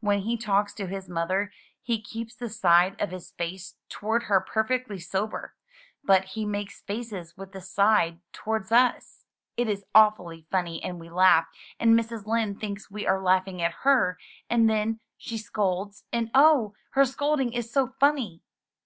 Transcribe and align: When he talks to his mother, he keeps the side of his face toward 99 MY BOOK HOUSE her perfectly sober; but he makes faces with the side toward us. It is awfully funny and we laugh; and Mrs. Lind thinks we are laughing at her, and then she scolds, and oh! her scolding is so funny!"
When 0.00 0.18
he 0.18 0.36
talks 0.36 0.74
to 0.74 0.86
his 0.86 1.08
mother, 1.08 1.50
he 1.80 2.02
keeps 2.02 2.36
the 2.36 2.50
side 2.50 3.00
of 3.00 3.12
his 3.12 3.30
face 3.30 3.76
toward 3.88 4.24
99 4.24 4.28
MY 4.28 4.28
BOOK 4.28 4.42
HOUSE 4.42 4.52
her 4.52 4.52
perfectly 4.62 4.98
sober; 4.98 5.54
but 6.04 6.24
he 6.24 6.44
makes 6.44 6.82
faces 6.82 7.34
with 7.38 7.52
the 7.52 7.62
side 7.62 8.20
toward 8.34 8.70
us. 8.70 9.24
It 9.56 9.70
is 9.70 9.86
awfully 9.94 10.46
funny 10.50 10.84
and 10.84 11.00
we 11.00 11.08
laugh; 11.08 11.46
and 11.78 11.98
Mrs. 11.98 12.26
Lind 12.26 12.60
thinks 12.60 12.90
we 12.90 13.06
are 13.06 13.22
laughing 13.22 13.62
at 13.62 13.72
her, 13.84 14.18
and 14.50 14.68
then 14.68 15.00
she 15.16 15.38
scolds, 15.38 16.04
and 16.12 16.30
oh! 16.34 16.74
her 16.90 17.06
scolding 17.06 17.54
is 17.54 17.72
so 17.72 17.86
funny!" 17.98 18.42